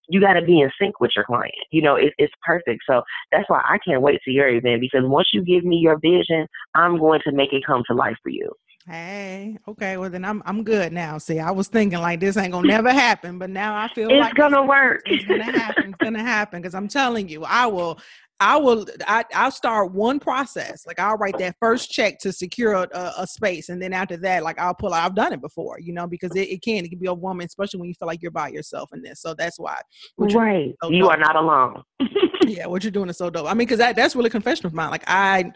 [0.07, 1.53] you got to be in sync with your client.
[1.71, 2.81] You know, it, it's perfect.
[2.87, 5.97] So that's why I can't wait to your event because once you give me your
[5.99, 8.51] vision, I'm going to make it come to life for you.
[8.87, 11.17] Hey, okay, well then I'm I'm good now.
[11.17, 14.19] See, I was thinking like this ain't gonna never happen, but now I feel it's
[14.19, 15.01] like gonna work.
[15.07, 15.85] It's gonna happen.
[15.89, 17.99] It's gonna happen because I'm telling you, I will
[18.39, 20.85] I will I, I'll start one process.
[20.85, 23.69] Like I'll write that first check to secure a, a, space.
[23.69, 26.49] And then after that, like I'll pull I've done it before, you know, because it,
[26.49, 28.91] it can it can be a woman, especially when you feel like you're by yourself
[28.93, 29.19] in this.
[29.19, 29.79] So that's why.
[30.19, 30.75] Right.
[30.83, 31.81] So you are not alone.
[32.45, 33.47] yeah, what you're doing is so dope.
[33.47, 34.91] I mean, because that, that's really confession of mine.
[34.91, 35.51] Like I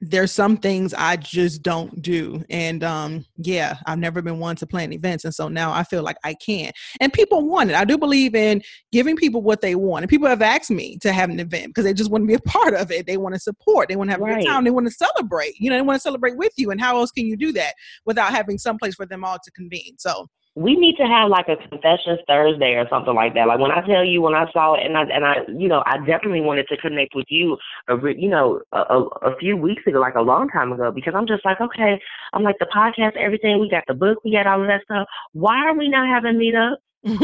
[0.00, 2.44] there's some things I just don't do.
[2.50, 5.24] And um, yeah, I've never been one to plan events.
[5.24, 6.72] And so now I feel like I can.
[7.00, 7.76] And people want it.
[7.76, 10.02] I do believe in giving people what they want.
[10.02, 12.34] And people have asked me to have an event because they just want to be
[12.34, 13.06] a part of it.
[13.06, 13.88] They want to support.
[13.88, 14.32] They want to have right.
[14.32, 14.64] a good time.
[14.64, 15.54] They want to celebrate.
[15.58, 16.70] You know, they want to celebrate with you.
[16.70, 19.50] And how else can you do that without having some place for them all to
[19.52, 19.96] convene?
[19.98, 20.26] So
[20.56, 23.46] we need to have like a confessions Thursday or something like that.
[23.46, 25.82] Like when I tell you when I saw it, and I and I, you know,
[25.84, 27.58] I definitely wanted to connect with you,
[27.90, 31.12] uh, you know, a, a, a few weeks ago, like a long time ago, because
[31.14, 32.00] I'm just like, okay,
[32.32, 33.60] I'm like the podcast, everything.
[33.60, 35.06] We got the book, we got all of that stuff.
[35.34, 36.76] Why are we not having meetups?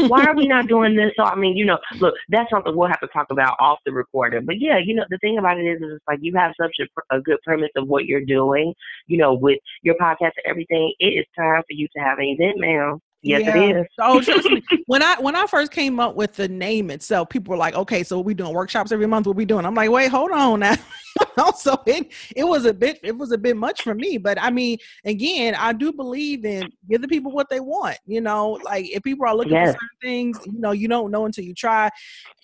[0.07, 1.11] Why are we not doing this?
[1.17, 3.91] So I mean, you know, look, that's something we'll have to talk about off the
[3.91, 4.45] recording.
[4.45, 6.75] But yeah, you know, the thing about it is, is it's like you have such
[6.79, 8.75] a, a good premise of what you're doing,
[9.07, 10.93] you know, with your podcast and everything.
[10.99, 12.99] It is time for you to have an event, ma'am.
[13.23, 13.63] Yes, yeah.
[13.63, 13.87] it is.
[13.99, 14.61] Oh, trust me.
[14.87, 18.03] when I when I first came up with the name itself, people were like, "Okay,
[18.03, 19.25] so we doing workshops every month.
[19.25, 20.75] What we doing?" I'm like, "Wait, hold on now."
[21.37, 24.49] also, it it was a bit it was a bit much for me, but I
[24.49, 27.97] mean, again, I do believe in give the people what they want.
[28.05, 29.73] You know, like if people are looking yes.
[29.73, 31.89] for certain things, you know, you don't know until you try,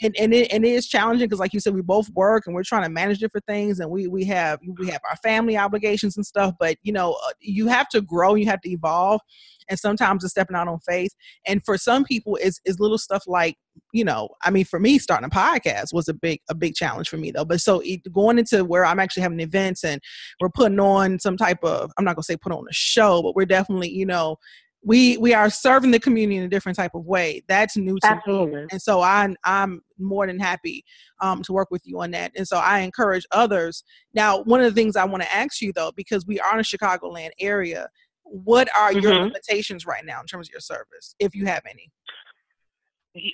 [0.01, 2.55] and and it, and it is challenging because, like you said, we both work and
[2.55, 6.17] we're trying to manage different things, and we we have we have our family obligations
[6.17, 6.53] and stuff.
[6.59, 9.21] But you know, uh, you have to grow, you have to evolve
[9.69, 11.13] and sometimes it's stepping out on faith.
[11.45, 13.57] And for some people, it's, it's little stuff like,
[13.93, 17.09] you know, I mean, for me, starting a podcast was a big, a big challenge
[17.09, 17.45] for me though.
[17.45, 20.01] But so it, going into where I'm actually having events and
[20.39, 23.35] we're putting on some type of, I'm not gonna say put on a show, but
[23.35, 24.37] we're definitely, you know,
[24.83, 27.43] we we are serving the community in a different type of way.
[27.47, 28.61] That's new to Absolutely.
[28.61, 30.85] me, and so I'm I'm more than happy
[31.19, 32.31] um, to work with you on that.
[32.35, 33.83] And so I encourage others.
[34.13, 36.59] Now, one of the things I want to ask you though, because we are in
[36.59, 37.89] a Chicagoland area,
[38.23, 38.99] what are mm-hmm.
[38.99, 41.91] your limitations right now in terms of your service, if you have any?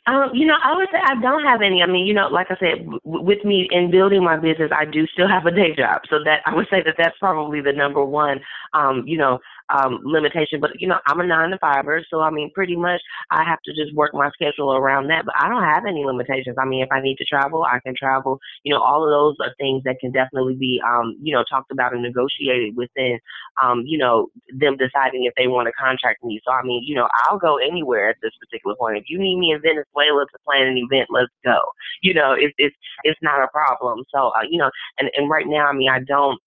[0.08, 1.84] Um, you know, I would say I don't have any.
[1.84, 4.86] I mean, you know, like I said, w- with me in building my business, I
[4.86, 6.02] do still have a day job.
[6.10, 8.40] So that I would say that that's probably the number one,
[8.74, 10.60] um, you know, um, limitation.
[10.60, 13.02] But you know, I'm a nine to fiver, so I mean, pretty much
[13.32, 15.26] I have to just work my schedule around that.
[15.26, 16.58] But I don't have any limitations.
[16.60, 18.40] I mean, if I need to travel, I can travel.
[18.64, 21.72] You know, all of those are things that can definitely be, um, you know, talked
[21.72, 23.20] about and negotiated within,
[23.62, 26.42] um, you know, them deciding if they want to contract me.
[26.46, 28.98] So I mean, you know, I'll go anywhere at this particular point.
[28.98, 31.60] If you need me in Venezuela to plan an event, let's go.
[32.02, 34.04] You know, it's it's it's not a problem.
[34.14, 36.40] So uh, you know, and and right now, I mean, I don't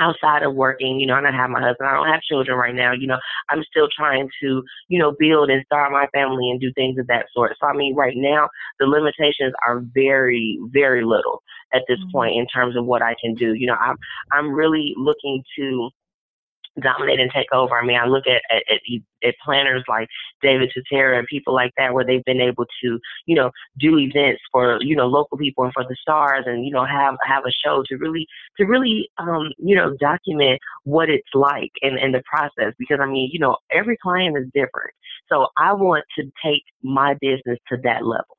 [0.00, 1.88] outside of working, you know, I don't have my husband.
[1.88, 2.92] I don't have children right now.
[2.92, 3.18] You know,
[3.50, 7.06] I'm still trying to, you know, build and start my family and do things of
[7.08, 7.56] that sort.
[7.60, 12.10] So I mean, right now the limitations are very, very little at this mm-hmm.
[12.12, 13.54] point in terms of what I can do.
[13.54, 13.96] You know, I'm
[14.32, 15.90] I'm really looking to
[16.82, 17.78] dominate and take over.
[17.78, 18.62] I mean, I look at, at,
[19.24, 20.08] at, planners like
[20.42, 24.40] David Tutera and people like that, where they've been able to, you know, do events
[24.52, 27.52] for, you know, local people and for the stars and, you know, have, have a
[27.64, 28.26] show to really,
[28.58, 32.72] to really, um, you know, document what it's like and, and the process.
[32.78, 34.92] Because I mean, you know, every client is different.
[35.28, 38.37] So I want to take my business to that level.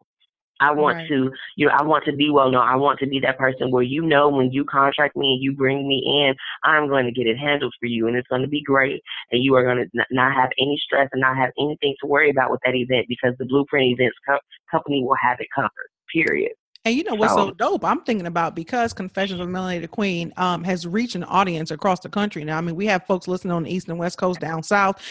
[0.60, 1.08] I want right.
[1.08, 2.68] to, you know, I want to be well known.
[2.68, 5.54] I want to be that person where you know when you contract me and you
[5.54, 8.48] bring me in, I'm going to get it handled for you and it's going to
[8.48, 9.02] be great.
[9.32, 12.30] And you are going to not have any stress and not have anything to worry
[12.30, 16.52] about with that event because the Blueprint Events co- company will have it covered, period.
[16.86, 17.84] And you know what's so, so, dope?
[17.84, 22.00] I'm thinking about because Confessions of a Melanated Queen um, has reached an audience across
[22.00, 22.58] the country now.
[22.58, 25.04] I mean, we have folks listening on the East and West Coast, down south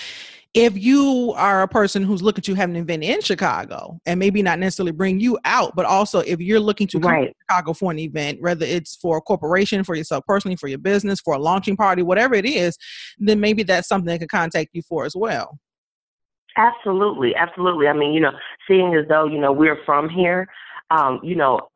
[0.54, 4.42] if you are a person who's looking to have an event in Chicago and maybe
[4.42, 7.28] not necessarily bring you out, but also if you're looking to come right.
[7.28, 10.78] to Chicago for an event, whether it's for a corporation, for yourself personally, for your
[10.78, 12.78] business, for a launching party, whatever it is,
[13.18, 15.58] then maybe that's something they could contact you for as well.
[16.56, 17.86] Absolutely, absolutely.
[17.86, 18.32] I mean, you know,
[18.66, 20.48] seeing as though, you know, we're from here,
[20.90, 21.68] um, you know,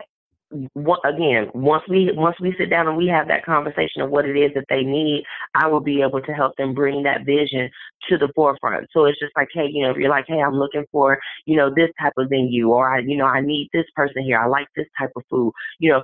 [1.05, 4.37] again, once we once we sit down and we have that conversation of what it
[4.37, 7.71] is that they need, I will be able to help them bring that vision
[8.09, 8.88] to the forefront.
[8.93, 11.57] So it's just like, hey, you know, if you're like, hey, I'm looking for, you
[11.57, 14.47] know, this type of venue, or I, you know, I need this person here, I
[14.47, 16.03] like this type of food, you know,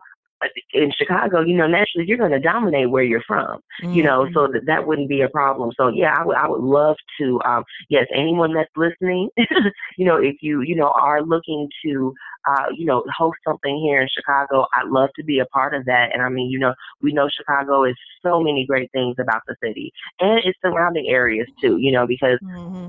[0.73, 3.93] in Chicago, you know, naturally you're going to dominate where you're from, mm-hmm.
[3.93, 4.53] you know, so mm-hmm.
[4.53, 5.73] that that wouldn't be a problem.
[5.77, 9.31] So yeah, I would I would love to, um, yes, anyone that's listening,
[9.97, 12.15] you know, if you you know are looking to,
[12.47, 15.85] uh, you know, host something here in Chicago, I'd love to be a part of
[15.87, 16.11] that.
[16.13, 19.57] And I mean, you know, we know Chicago is so many great things about the
[19.63, 22.39] city and its surrounding areas too, you know, because.
[22.43, 22.89] Mm-hmm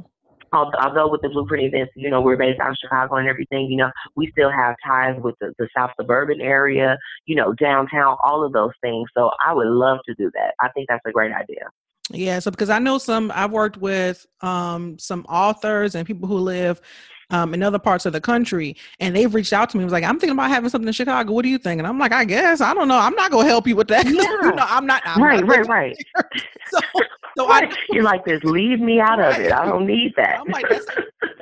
[0.52, 3.78] although with the Blueprint events, you know, we're based out of Chicago and everything, you
[3.78, 8.44] know, we still have ties with the, the South suburban area, you know, downtown, all
[8.44, 9.08] of those things.
[9.16, 10.56] So I would love to do that.
[10.60, 11.70] I think that's a great idea.
[12.12, 16.40] Yeah, so because I know some, I've worked with um, some authors and people who
[16.40, 16.82] live
[17.30, 19.84] um, in other parts of the country, and they've reached out to me.
[19.84, 21.34] Was like, I'm thinking about having something in Chicago.
[21.34, 21.80] What do you think?
[21.80, 22.98] And I'm like, I guess I don't know.
[22.98, 24.06] I'm not gonna help you with that.
[24.06, 24.12] Yeah.
[24.44, 25.02] you know, I'm not.
[25.06, 25.98] I'm right, not right, right.
[26.72, 26.80] so,
[27.38, 27.72] so right.
[27.72, 28.44] I, you're like this.
[28.44, 29.52] Leave me out of it.
[29.52, 30.40] I don't need that.
[30.40, 30.86] I'm like, that's,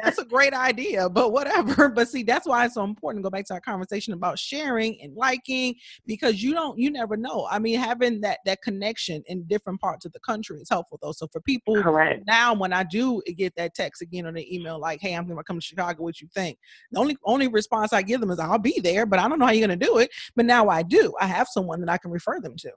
[0.03, 1.89] that's a great idea, but whatever.
[1.97, 5.01] But see, that's why it's so important to go back to our conversation about sharing
[5.01, 5.75] and liking
[6.05, 7.47] because you don't, you never know.
[7.49, 11.11] I mean, having that that connection in different parts of the country is helpful though.
[11.11, 12.23] So for people Correct.
[12.27, 15.38] now, when I do get that text again or the email like, "Hey, I'm going
[15.38, 16.03] to come to Chicago.
[16.03, 16.59] What you think?"
[16.91, 19.45] The only only response I give them is, "I'll be there," but I don't know
[19.45, 20.11] how you're going to do it.
[20.35, 21.13] But now I do.
[21.19, 22.71] I have someone that I can refer them to.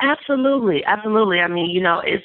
[0.00, 1.40] Absolutely, absolutely.
[1.40, 2.24] I mean, you know, it's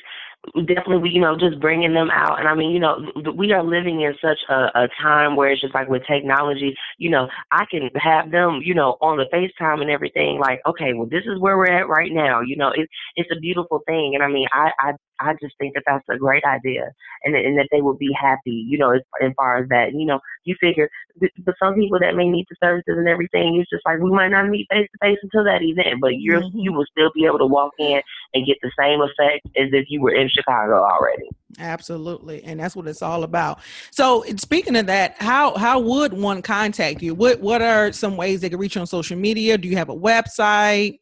[0.68, 2.40] definitely you know just bringing them out.
[2.40, 2.98] And i mean you know
[3.36, 7.12] we are living in such a, a time where it's just like with technology you
[7.12, 11.06] know i can have them you know on the facetime and everything like okay well
[11.06, 12.42] this is where we're at right now.
[12.42, 14.14] You know it's it's a beautiful thing.
[14.16, 16.92] And i mean i i I just think that that's a great idea,
[17.24, 19.94] and and that they would be happy, you know, as, as far as that.
[19.94, 23.70] You know, you figure, but some people that may need the services and everything, it's
[23.70, 26.58] just like we might not meet face to face until that event, but you're mm-hmm.
[26.58, 28.02] you will still be able to walk in
[28.34, 31.30] and get the same effect as if you were in Chicago already.
[31.60, 33.60] Absolutely, and that's what it's all about.
[33.92, 37.14] So, speaking of that, how how would one contact you?
[37.14, 39.58] What what are some ways they can reach you on social media?
[39.58, 41.00] Do you have a website?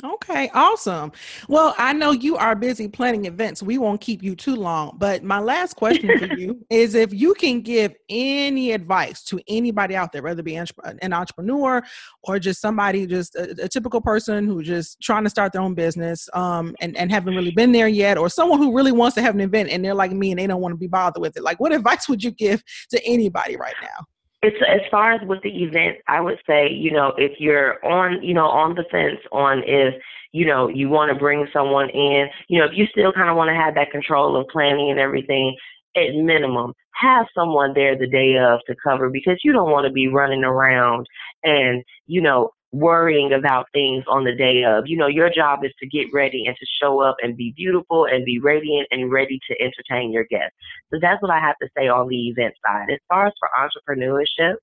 [0.03, 1.11] Okay, awesome.
[1.47, 3.63] Well, I know you are busy planning events.
[3.63, 4.95] We won't keep you too long.
[4.99, 9.95] But my last question for you is if you can give any advice to anybody
[9.95, 11.81] out there, whether it be an entrepreneur
[12.21, 15.73] or just somebody, just a, a typical person who's just trying to start their own
[15.73, 19.21] business um, and, and haven't really been there yet, or someone who really wants to
[19.23, 21.35] have an event and they're like me and they don't want to be bothered with
[21.37, 24.05] it, like what advice would you give to anybody right now?
[24.43, 28.21] It's as far as with the event, I would say, you know, if you're on,
[28.21, 29.95] you know, on the fence on if,
[30.31, 33.35] you know, you want to bring someone in, you know, if you still kind of
[33.35, 35.55] want to have that control of planning and everything,
[35.95, 39.91] at minimum, have someone there the day of to cover because you don't want to
[39.91, 41.07] be running around
[41.43, 44.87] and, you know, worrying about things on the day of.
[44.87, 48.05] You know, your job is to get ready and to show up and be beautiful
[48.05, 50.55] and be radiant and ready to entertain your guests.
[50.91, 52.89] So that's what I have to say on the event side.
[52.91, 54.55] As far as for entrepreneurship,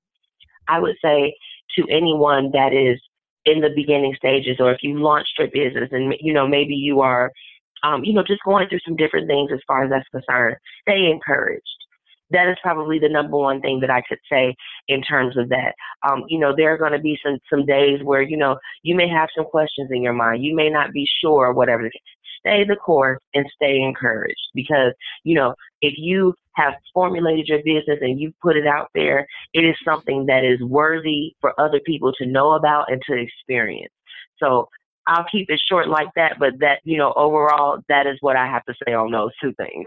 [0.69, 1.35] I would say
[1.77, 3.01] to anyone that is
[3.45, 7.01] in the beginning stages or if you launched your business and you know maybe you
[7.01, 7.31] are
[7.83, 11.11] um, you know just going through some different things as far as that's concerned stay
[11.11, 11.63] encouraged
[12.35, 14.55] that is probably the number one thing that I could say
[14.89, 15.75] in terms of that.
[16.07, 18.95] Um, you know, there are going to be some some days where you know you
[18.95, 20.45] may have some questions in your mind.
[20.45, 21.91] You may not be sure, whatever.
[22.41, 27.99] Stay the course and stay encouraged because you know if you have formulated your business
[28.01, 32.13] and you put it out there, it is something that is worthy for other people
[32.13, 33.93] to know about and to experience.
[34.39, 34.69] So
[35.07, 38.47] I'll keep it short like that, but that, you know, overall, that is what I
[38.47, 39.87] have to say on those two things.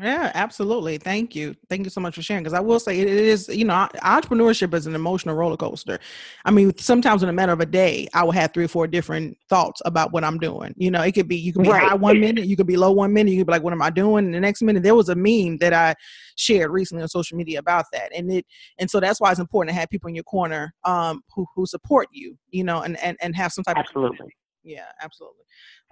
[0.00, 0.98] yeah, absolutely.
[0.98, 1.56] Thank you.
[1.68, 2.44] Thank you so much for sharing.
[2.44, 5.98] Because I will say it is, you know, entrepreneurship is an emotional roller coaster.
[6.44, 8.86] I mean, sometimes in a matter of a day, I will have three or four
[8.86, 10.74] different thoughts about what I'm doing.
[10.76, 11.88] You know, it could be, you could be right.
[11.88, 13.82] high one minute, you could be low one minute, you could be like, what am
[13.82, 14.26] I doing?
[14.26, 15.96] And the next minute, there was a meme that I
[16.36, 18.14] shared recently on social media about that.
[18.14, 18.46] And it,
[18.78, 21.66] and so that's why it's important to have people in your corner um, who, who
[21.66, 24.18] support you, you know, and, and, and have some type absolutely.
[24.20, 24.30] of
[24.66, 25.44] yeah, absolutely.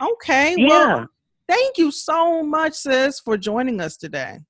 [0.03, 0.57] Okay.
[0.59, 0.68] Yeah.
[0.68, 1.07] Well,
[1.49, 4.41] thank you so much, sis, for joining us today.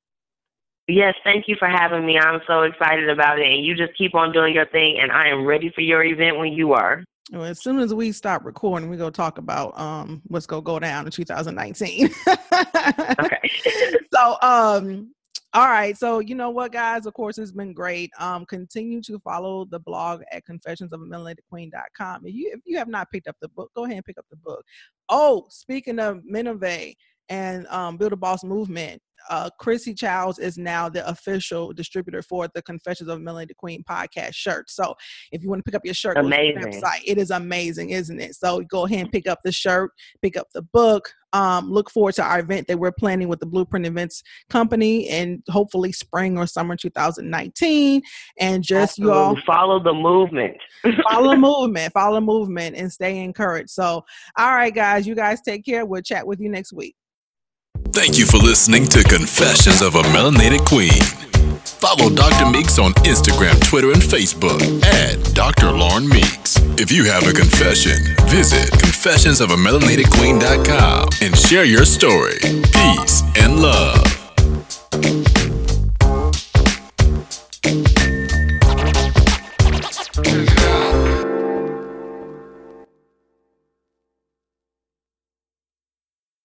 [0.89, 2.19] Yes, thank you for having me.
[2.19, 3.47] I'm so excited about it.
[3.47, 6.39] And you just keep on doing your thing, and I am ready for your event
[6.39, 7.05] when you are.
[7.33, 10.63] Well, as soon as we stop recording, we're going to talk about um, what's going
[10.63, 12.11] to go down in 2019.
[12.29, 13.51] okay.
[14.13, 15.15] so, um,
[15.55, 15.97] all right.
[15.97, 17.07] So, you know what, guys?
[17.07, 18.11] Of course, it's been great.
[18.19, 22.27] Um, continue to follow the blog at confessionsofamelanatedqueen.com.
[22.27, 24.27] If you if you have not picked up the book, go ahead and pick up
[24.31, 24.65] the book.
[25.09, 26.97] Oh, speaking of Minerve
[27.29, 29.01] and um, Build a Boss movement,
[29.31, 33.83] uh, Chrissy Childs is now the official distributor for the Confessions of a Melanated Queen
[33.89, 34.71] podcast shirt.
[34.71, 34.95] So
[35.33, 36.63] if you want to pick up your shirt, amazing.
[36.63, 37.03] website.
[37.07, 38.35] It is amazing, isn't it?
[38.35, 39.91] So go ahead and pick up the shirt,
[40.23, 41.13] pick up the book.
[41.33, 45.43] Um, look forward to our event that we're planning with the Blueprint Events Company and
[45.49, 48.03] hopefully spring or summer 2019.
[48.39, 49.17] And just Absolutely.
[49.17, 50.57] you all follow the movement.
[51.11, 53.71] follow the movement, follow the movement, and stay encouraged.
[53.71, 54.05] So,
[54.39, 55.85] all right, guys, you guys take care.
[55.85, 56.95] We'll chat with you next week.
[57.95, 60.91] Thank you for listening to Confessions of a Melanated Queen.
[61.65, 62.51] Follow Dr.
[62.51, 65.71] Meeks on Instagram, Twitter, and Facebook at Dr.
[65.71, 66.57] Lauren Meeks.
[66.77, 72.39] If you have a confession, visit confessionsofamelanatedqueen.com and share your story.
[72.73, 74.03] Peace and love.